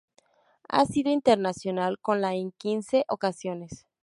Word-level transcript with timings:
Ha 0.67 0.87
sido 0.87 1.11
internacional 1.11 1.99
con 1.99 2.21
la 2.21 2.33
en 2.33 2.49
quince 2.53 3.05
ocasiones. 3.07 3.85